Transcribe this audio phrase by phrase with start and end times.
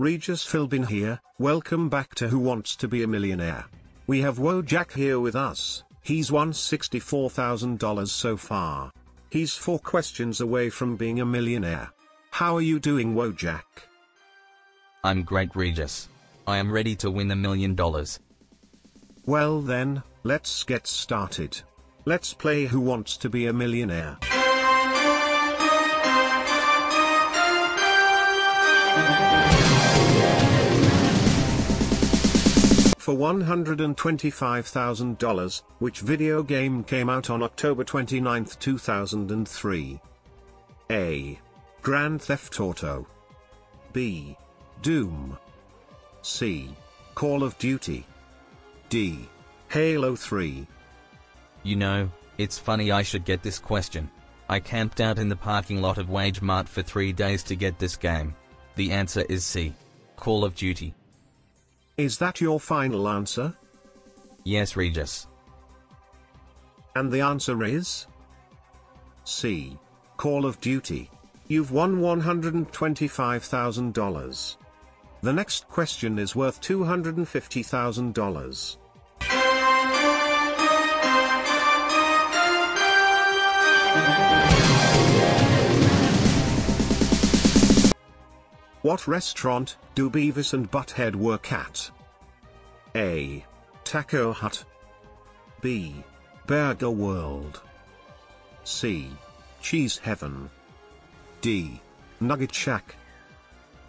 [0.00, 3.66] Regis Philbin here, welcome back to Who Wants to Be a Millionaire.
[4.06, 8.92] We have Wojak here with us, he's won $64,000 so far.
[9.28, 11.90] He's four questions away from being a millionaire.
[12.30, 13.60] How are you doing Wojak?
[15.04, 16.08] I'm great Regis.
[16.46, 18.20] I am ready to win a million dollars.
[19.26, 21.60] Well then, let's get started.
[22.06, 24.16] Let's play Who Wants to Be a Millionaire.
[33.10, 40.00] For $125,000, which video game came out on October 29, 2003?
[40.92, 41.40] A.
[41.82, 43.08] Grand Theft Auto.
[43.92, 44.36] B.
[44.82, 45.36] Doom.
[46.22, 46.72] C.
[47.16, 48.06] Call of Duty.
[48.88, 49.28] D.
[49.70, 50.64] Halo 3.
[51.64, 52.08] You know,
[52.38, 54.08] it's funny I should get this question.
[54.48, 57.80] I camped out in the parking lot of Wage Mart for three days to get
[57.80, 58.36] this game.
[58.76, 59.74] The answer is C.
[60.14, 60.94] Call of Duty.
[62.00, 63.54] Is that your final answer?
[64.44, 65.26] Yes Regis.
[66.96, 68.06] And the answer is?
[69.24, 69.78] C.
[70.16, 71.10] Call of Duty.
[71.48, 74.56] You've won $125,000.
[75.20, 78.76] The next question is worth $250,000.
[88.82, 91.90] What restaurant do Beavis and Butthead work at?
[92.96, 93.44] A.
[93.84, 94.64] Taco Hut.
[95.60, 96.02] B.
[96.46, 97.60] Burger World.
[98.64, 99.10] C.
[99.60, 100.48] Cheese Heaven.
[101.42, 101.78] D.
[102.20, 102.96] Nugget Shack.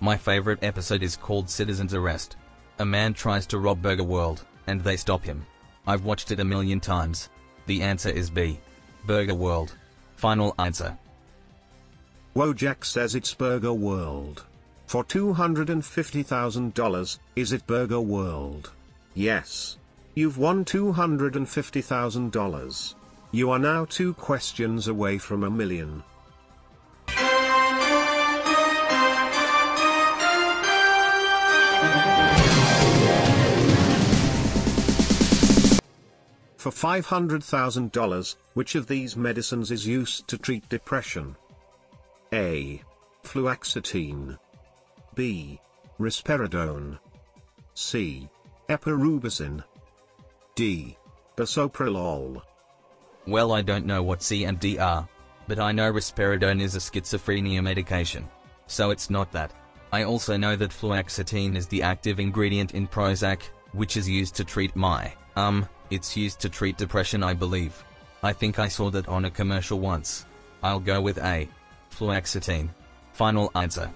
[0.00, 2.34] My favorite episode is called Citizen's Arrest.
[2.80, 5.46] A man tries to rob Burger World, and they stop him.
[5.86, 7.28] I've watched it a million times.
[7.66, 8.58] The answer is B.
[9.06, 9.76] Burger World.
[10.16, 10.98] Final answer.
[12.34, 14.44] Wojak says it's Burger World.
[14.92, 18.72] For $250,000, is it Burger World?
[19.14, 19.78] Yes.
[20.14, 22.94] You've won $250,000.
[23.30, 26.02] You are now two questions away from a million.
[36.58, 41.36] For $500,000, which of these medicines is used to treat depression?
[42.34, 42.82] A.
[43.24, 44.36] Fluoxetine.
[45.14, 45.60] B.
[46.00, 46.98] Risperidone.
[47.74, 48.28] C.
[48.68, 49.62] Epirubicin.
[50.54, 50.96] D.
[51.36, 52.42] Bisoprolol.
[53.26, 55.08] Well I don't know what C and D are.
[55.48, 58.28] But I know risperidone is a schizophrenia medication.
[58.66, 59.52] So it's not that.
[59.92, 63.42] I also know that fluoxetine is the active ingredient in Prozac,
[63.72, 67.84] which is used to treat my, um, it's used to treat depression I believe.
[68.22, 70.24] I think I saw that on a commercial once.
[70.62, 71.48] I'll go with A.
[71.90, 72.70] Fluoxetine.
[73.12, 73.90] Final answer.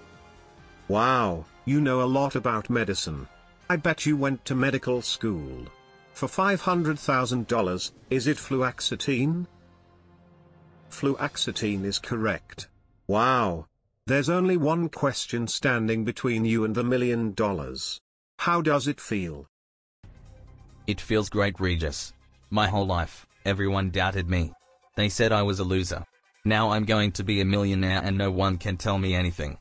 [0.89, 3.27] Wow, you know a lot about medicine.
[3.69, 5.67] I bet you went to medical school.
[6.13, 9.47] For $500,000, is it fluoxetine?
[10.91, 12.69] Fluoxetine is correct.
[13.09, 13.67] Wow.
[14.07, 18.01] There's only one question standing between you and the million dollars.
[18.39, 19.49] How does it feel?
[20.87, 22.13] It feels great Regis.
[22.51, 24.53] My whole life, everyone doubted me.
[24.95, 26.05] They said I was a loser.
[26.45, 29.59] Now I'm going to be a millionaire and no one can tell me anything.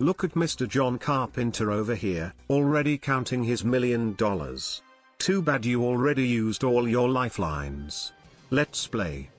[0.00, 0.68] Look at Mr.
[0.68, 4.82] John Carpenter over here, already counting his million dollars.
[5.18, 8.12] Too bad you already used all your lifelines.
[8.50, 9.30] Let's play.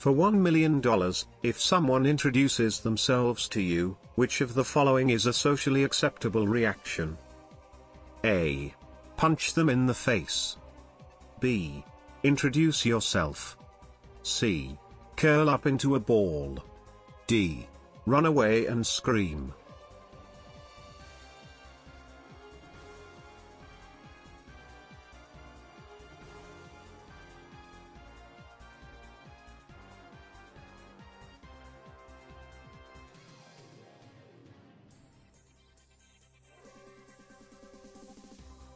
[0.00, 0.82] For $1 million,
[1.44, 7.16] if someone introduces themselves to you, which of the following is a socially acceptable reaction?
[8.24, 8.74] A.
[9.16, 10.56] Punch them in the face.
[11.40, 11.84] B.
[12.22, 13.56] Introduce yourself.
[14.22, 14.76] C.
[15.16, 16.58] Curl up into a ball.
[17.26, 17.68] D.
[18.06, 19.52] Run away and scream.